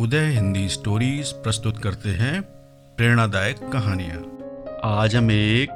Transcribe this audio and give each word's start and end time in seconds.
उदय 0.00 0.26
Hindi 0.26 0.68
stories 0.68 1.32
प्रस्तुत 1.32 1.78
करते 1.78 2.08
हैं 2.08 2.42
प्रेरणादायक 2.96 3.58
कहानियाँ। 3.72 4.20
आज 4.84 5.16
हम 5.16 5.30
एक 5.30 5.70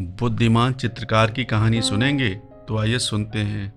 बुद्धिमान 0.00 0.72
चित्रकार 0.72 1.30
की 1.30 1.44
कहानी 1.44 1.82
सुनेंगे 1.82 2.28
तो 2.68 2.78
आइए 2.78 2.98
सुनते 2.98 3.38
हैं। 3.38 3.74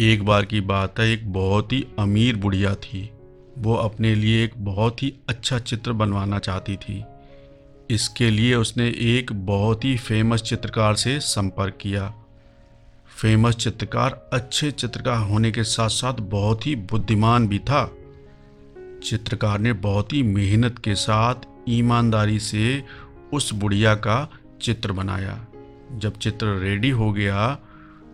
एक 0.00 0.24
बार 0.24 0.44
की 0.44 0.60
बात 0.60 1.00
है, 1.00 1.10
एक 1.10 1.32
बहुत 1.32 1.72
ही 1.72 1.86
अमीर 1.98 2.36
बुढ़िया 2.36 2.74
थी। 2.74 3.10
वो 3.58 3.74
अपने 3.74 4.14
लिए 4.14 4.44
एक 4.44 4.52
बहुत 4.58 5.02
ही 5.02 5.12
अच्छा 5.28 5.58
चित्र 5.58 5.92
बनवाना 5.92 6.38
चाहती 6.38 6.76
थी। 6.76 7.04
इसके 7.90 8.30
लिए 8.30 8.54
उसने 8.54 8.88
एक 8.88 9.32
बहुत 9.46 9.84
ही 9.84 9.96
फ़ेमस 9.96 10.42
चित्रकार 10.42 10.94
से 10.94 11.20
संपर्क 11.20 11.78
किया। 11.80 12.14
फ़ेमस 13.16 13.56
चित्रकार 13.56 14.30
अच्छे 14.32 14.70
चित्रकार 14.70 15.16
होने 15.16 15.52
के 15.52 15.64
साथ 15.64 15.88
साथ 15.88 16.14
बहुत 16.14 16.66
ही 16.66 16.76
बुद्धिमान 16.76 17.48
भी 17.48 17.58
था। 17.58 17.96
चित्रकार 19.04 19.58
ने 19.58 19.72
बहुत 19.72 20.12
ही 20.12 20.22
मेहनत 20.22 20.78
के 20.78 20.94
साथ 20.94 21.46
ईमानदारी 21.68 22.38
से 22.40 22.84
उस 23.32 23.52
बुढ़िया 23.54 23.94
का 23.96 24.28
चित्र 24.62 24.92
बनाया। 24.92 25.38
जब 25.92 26.18
चित्र 26.18 26.46
रेडी 26.58 26.90
हो 26.90 27.12
गया 27.12 27.54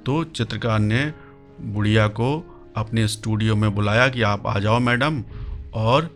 तो 0.07 0.23
चित्रकार 0.25 0.79
ने 0.79 1.05
बुढ़िया 1.65 2.07
को 2.11 2.31
अपने 2.77 3.07
स्टूडियो 3.09 3.57
में 3.57 3.75
बुलाया 3.75 4.09
कि 4.09 4.23
आप 4.23 4.47
आ 4.47 4.59
जाओ 4.59 4.79
मैडम 4.79 5.23
और 5.75 6.11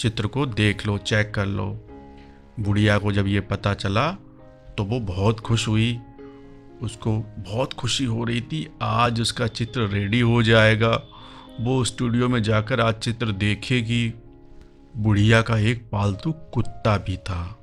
चित्र 0.00 0.26
को 0.26 0.46
देख 0.46 0.86
लो, 0.86 0.98
चेक 0.98 1.32
कर 1.34 1.46
लो। 1.46 1.66
बुढ़िया 2.60 2.98
को 2.98 3.12
जब 3.12 3.26
ये 3.26 3.40
पता 3.40 3.74
चला 3.74 4.10
तो 4.78 4.84
वो 4.84 5.00
बहुत 5.00 5.40
खुश 5.40 5.68
हुई। 5.68 5.98
उसको 6.82 7.12
बहुत 7.38 7.72
खुशी 7.72 8.04
हो 8.04 8.24
रही 8.24 8.40
थी, 8.40 8.66
आज 8.82 9.20
उसका 9.20 9.46
चित्र 9.46 9.86
रेडी 9.88 10.20
हो 10.20 10.42
जाएगा। 10.42 10.90
वो 11.60 11.84
स्टूडियो 11.84 12.28
में 12.28 12.42
जाकर 12.42 12.80
आज 12.80 12.94
चित्र 12.94 13.26
देखेगी। 13.26 14.14
बुढ़िया 14.96 15.42
का 15.42 15.58
एक 15.58 15.88
पालतू 15.92 16.32
कुत्ता 16.32 16.96
भी 16.98 17.16
था। 17.16 17.58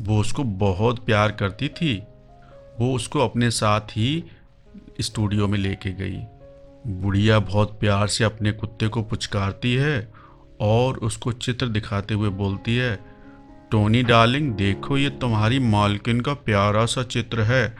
वो 0.00 0.20
उसको 0.20 0.44
बहुत 0.44 1.06
प्यार 1.06 1.32
करती 1.32 1.68
थी। 1.68 2.02
वो 2.80 2.94
उसको 2.94 3.18
अपने 3.18 3.50
साथ 3.50 3.80
ही 3.80 4.24
स्टूडियो 5.00 5.48
में 5.48 5.58
लेके 5.58 5.92
गई। 5.92 6.18
बुढ़िया 6.86 7.38
बहुत 7.38 7.80
प्यार 7.80 8.06
से 8.06 8.24
अपने 8.24 8.52
कुत्ते 8.52 8.88
को 8.88 9.02
पुचकारती 9.02 9.74
है 9.74 10.12
और 10.60 10.96
उसको 10.96 11.32
चित्र 11.32 11.66
दिखाते 11.66 12.14
हुए 12.14 12.28
बोलती 12.28 12.76
है, 12.76 12.98
टोनी 13.70 14.02
डार्लिंग, 14.02 14.52
देखो 14.52 14.98
ये 14.98 15.10
तुम्हारी 15.10 15.58
मालकिन 15.58 16.20
का 16.20 16.34
प्यारा 16.34 16.86
सा 16.86 17.02
चित्र 17.02 17.40
है। 17.40 17.76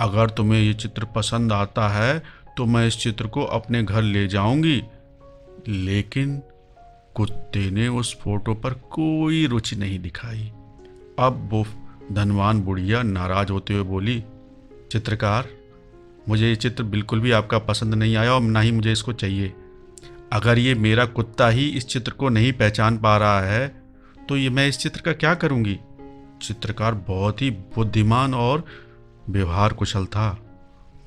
अगर 0.00 0.30
तुम्हें 0.30 0.60
ये 0.60 0.74
चित्र 0.74 1.04
पसंद 1.04 1.52
आता 1.52 1.88
है 1.88 2.37
तो 2.58 2.66
मैं 2.66 2.86
इस 2.86 2.96
चित्र 2.98 3.26
को 3.26 3.42
अपने 3.42 3.82
घर 3.82 4.02
ले 4.02 4.26
जाऊँगी। 4.26 4.82
लेकिन 5.68 6.42
कुत्ते 7.14 7.70
ने 7.70 7.88
उस 7.88 8.16
फ़ोटो 8.20 8.54
पर 8.54 8.72
कोई 8.74 9.46
रुचि 9.46 9.76
नहीं 9.76 9.98
दिखाई। 9.98 10.52
अब 11.18 11.48
वो 11.52 11.66
धनवान 12.12 12.60
बुढ़िया 12.60 13.02
नाराज़ 13.02 13.52
होते 13.52 13.74
हुए 13.74 13.82
बोली, 13.82 14.24
चित्रकार, 14.92 15.48
मुझे 16.28 16.48
ये 16.48 16.56
चित्र 16.56 16.82
बिल्कुल 16.84 17.20
भी 17.20 17.30
आपका 17.30 17.58
पसंद 17.58 17.94
नहीं 17.94 18.16
आया 18.16 18.34
और 18.34 18.40
ना 18.40 18.60
ही 18.60 18.72
मुझे 18.72 18.92
इसको 18.92 19.12
चाहिए। 19.12 19.52
अगर 20.32 20.58
ये 20.58 20.74
मेरा 20.74 21.04
कुत्ता 21.04 21.48
ही 21.48 21.68
इस 21.68 21.86
चित्र 21.86 22.12
को 22.12 22.28
नहीं 22.28 22.52
पहचान 22.52 22.98
पा 22.98 23.16
रहा 23.16 23.40
है 23.40 23.82
तो 24.28 24.36
ये 24.36 24.50
मैं 24.50 24.68
इस 24.68 24.78
चित्र 24.78 25.00
का 25.00 25.12
क्या 25.12 25.34
करूँगी? 25.34 25.78
चित्रकार 26.42 26.94
बहुत 26.94 27.42
ही 27.42 27.50
बुद्धिमान 27.50 28.34
और 28.34 28.64
व्यवहार 29.28 29.72
कुशल 29.72 30.06
था। 30.06 30.44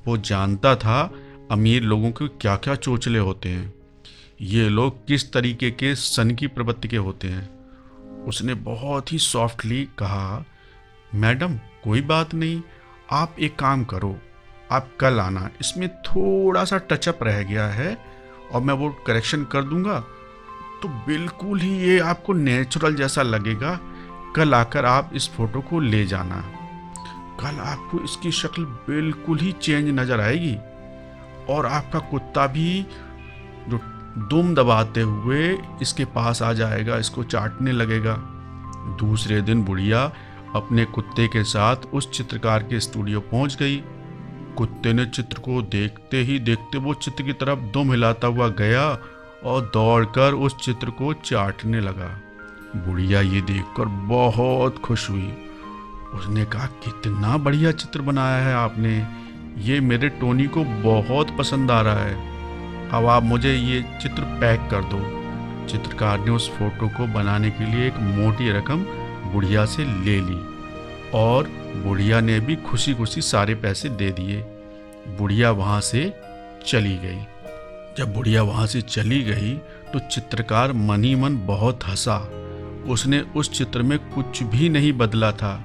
वो 0.06 0.16
जानता 0.16 0.76
था 0.76 1.12
अमीर 1.52 1.82
लोगों 1.82 2.10
के 2.10 2.26
क्या 2.28 2.56
क्या 2.56 2.74
चोचले 2.74 3.18
होते 3.18 3.48
हैं? 3.48 3.74
ये 4.40 4.68
लोग 4.68 5.06
किस 5.06 5.32
तरीके 5.32 5.70
के 5.70 5.94
सन 5.94 6.30
की 6.30 6.46
प्रवृत्ति 6.46 6.88
के 6.88 6.96
होते 6.96 7.28
हैं? 7.28 8.24
उसने 8.24 8.54
बहुत 8.54 9.12
ही 9.12 9.18
सॉफ्टली 9.18 9.88
कहा, 9.98 10.44
मैडम, 11.14 11.56
कोई 11.84 12.00
बात 12.00 12.34
नहीं, 12.34 12.62
आप 13.10 13.36
एक 13.40 13.58
काम 13.58 13.84
करो, 13.84 14.16
आप 14.70 14.88
कल 15.00 15.20
आना, 15.20 15.50
इसमें 15.60 15.88
थोड़ा 15.88 16.64
सा 16.64 16.78
टचअप 16.78 17.22
रह 17.22 17.42
गया 17.42 17.66
है 17.66 17.96
और 18.52 18.60
मैं 18.60 18.74
वो 18.74 18.90
करेक्शन 19.06 19.44
कर 19.44 19.62
दूँगा। 19.62 20.00
तो 20.82 20.88
बिल्कुल 21.06 21.60
ही 21.60 21.76
ये 21.78 21.98
आपको 21.98 22.32
नेचुरल 22.32 22.94
जैसा 22.94 23.22
लगेगा, 23.22 23.78
कल 24.36 24.54
आकर 24.54 24.84
आप 24.84 25.10
इस 25.14 25.30
फ़ोटो 25.30 25.60
को 25.60 25.80
ले 25.80 26.04
जाना। 26.06 26.44
कल 27.40 27.60
आपको 27.60 28.04
इसकी 28.04 28.32
शक्ल 28.32 28.64
बिल्कुल 28.64 29.38
ही 29.38 29.52
चेंज 29.52 29.98
नज़र 30.00 30.20
आएगी। 30.20 30.56
और 31.50 31.66
आपका 31.66 31.98
कुत्ता 31.98 32.46
भी 32.46 32.86
जो 33.68 33.78
दुम 34.28 34.54
दबाते 34.54 35.00
हुए 35.00 35.58
इसके 35.82 36.04
पास 36.04 36.42
आ 36.42 36.52
जाएगा, 36.52 36.96
इसको 36.96 37.22
चाटने 37.24 37.72
लगेगा। 37.72 38.16
दूसरे 39.00 39.40
दिन 39.42 39.62
बुढ़िया 39.64 40.02
अपने 40.56 40.84
कुत्ते 40.84 41.26
के 41.28 41.44
साथ 41.44 41.76
उस 41.94 42.10
चित्रकार 42.10 42.62
के 42.62 42.80
स्टूडियो 42.80 43.20
पहुँच 43.20 43.56
गई। 43.56 43.76
कुत्ते 44.56 44.92
ने 44.92 45.06
चित्र 45.06 45.38
को 45.38 45.62
देखते 45.62 46.16
ही 46.16 46.38
देखते 46.38 46.78
वो 46.78 46.94
चित्र 46.94 47.24
की 47.24 47.32
तरफ़ 47.32 47.58
दुम 47.72 47.90
हिलाता 47.90 48.26
हुआ 48.26 48.48
गया 48.48 48.88
और 49.44 49.70
दौड़कर 49.74 50.34
उस 50.34 50.56
चित्र 50.56 50.90
को 50.90 51.12
चाटने 51.14 51.80
लगा। 51.80 52.08
बुढ़िया 52.76 53.20
ये 53.20 53.40
देखकर 53.40 53.84
बहुत 53.84 54.78
खुश 54.78 55.08
हुई। 55.10 55.32
उसने 56.14 56.44
कहा, 56.44 56.66
कितना 56.66 57.36
बढ़िया 57.36 57.72
चित्र 57.72 58.00
बनाया 58.00 58.36
है 58.36 58.54
आपने। 58.54 59.21
ये 59.58 59.80
मेरे 59.80 60.08
टोनी 60.08 60.46
को 60.46 60.64
बहुत 60.64 61.36
पसंद 61.38 61.70
आ 61.70 61.80
रहा 61.80 62.04
है। 62.04 62.14
अब 62.90 63.06
आप 63.06 63.22
मुझे 63.22 63.54
ये 63.54 63.84
चित्र 64.02 64.22
पैक 64.22 64.60
कर 64.70 64.80
दो। 64.84 65.22
चित्रकार 65.68 66.20
ने 66.20 66.30
उस 66.30 66.50
फ़ोटो 66.50 66.88
को 66.88 67.06
बनाने 67.06 67.50
के 67.50 67.66
लिए 67.66 67.86
एक 67.86 67.96
मोटी 67.96 68.50
रकम 68.50 68.84
बुढ़िया 69.32 69.64
से 69.64 69.84
ले 69.84 70.20
ली 70.20 70.38
और 71.14 71.48
बुढ़िया 71.86 72.20
ने 72.20 72.40
भी 72.40 72.56
खुशी 72.56 72.94
खुशी 72.94 73.20
सारे 73.20 73.54
पैसे 73.54 73.88
दे 73.88 74.10
दिए। 74.10 74.36
बुढ़िया 75.18 75.50
वहाँ 75.50 75.80
से 75.80 76.12
चली 76.66 76.96
गई। 76.96 77.20
जब 77.98 78.14
बुढ़िया 78.14 78.42
वहाँ 78.42 78.66
से 78.66 78.80
चली 78.80 79.22
गई 79.22 79.54
तो 79.92 79.98
चित्रकार 79.98 80.72
मन 80.72 81.04
ही 81.04 81.14
मन 81.14 81.36
बहुत 81.36 81.84
हंसा। 81.88 82.16
उसने 82.88 83.20
उस 83.20 83.52
चित्र 83.52 83.82
में 83.82 83.98
कुछ 83.98 84.42
भी 84.42 84.68
नहीं 84.68 84.92
बदला 84.92 85.32
था। 85.32 85.64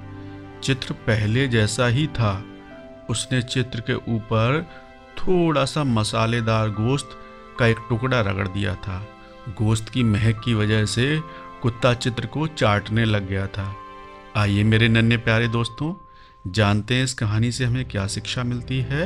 चित्र 0.63 0.93
पहले 0.93 1.47
जैसा 1.47 1.87
ही 1.87 2.07
था। 2.07 2.43
उसने 3.09 3.41
चित्र 3.41 3.81
के 3.81 3.93
ऊपर 4.13 4.61
थोड़ा 5.17 5.65
सा 5.65 5.83
मसालेदार 5.83 6.69
गोश्त 6.69 7.17
का 7.59 7.67
एक 7.67 7.77
टुकड़ा 7.89 8.19
रगड़ 8.21 8.47
दिया 8.47 8.75
था। 8.75 8.99
गोश्त 9.57 9.89
की 9.89 10.03
महक 10.03 10.41
की 10.45 10.53
वजह 10.53 10.85
से 10.85 11.19
कुत्ता 11.61 11.93
चित्र 11.93 12.25
को 12.25 12.47
चाटने 12.47 13.05
लग 13.05 13.27
गया 13.29 13.45
था। 13.47 13.73
आइए 14.37 14.63
मेरे 14.63 14.87
नन्हे 14.87 15.17
प्यारे 15.17 15.47
दोस्तों, 15.47 15.93
जानते 16.51 16.95
हैं 16.95 17.03
इस 17.03 17.13
कहानी 17.13 17.51
से 17.51 17.65
हमें 17.65 17.85
क्या 17.85 18.07
शिक्षा 18.07 18.43
मिलती 18.43 18.79
है? 18.81 19.05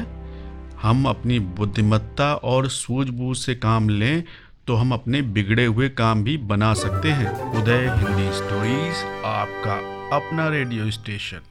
हम 0.82 1.06
अपनी 1.06 1.40
बुद्धिमत्ता 1.40 2.34
और 2.34 2.68
सूझबूझ 2.70 3.38
से 3.38 3.56
काम 3.56 3.90
लें 3.90 4.24
तो 4.68 4.76
हम 4.76 4.92
अपने 4.94 5.22
बिगड़े 5.22 5.66
हुए 5.66 5.90
काम 5.90 6.24
भी 6.24 6.38
बना 6.38 6.74
सकते 6.74 7.10
हैं। 7.10 7.32
उदय 7.52 7.88
हिंदी 7.98 8.32
स्टोरीज 8.38 9.04
आपका 9.26 9.76
अपना 10.18 10.48
रेडियो 10.48 10.90
स्टेशन 10.92 11.42